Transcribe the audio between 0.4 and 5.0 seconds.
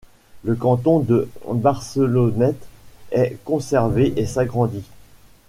Le canton de Barcelonnette est conservé et s'agrandit.